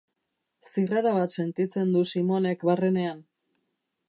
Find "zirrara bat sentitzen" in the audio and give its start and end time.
0.69-1.93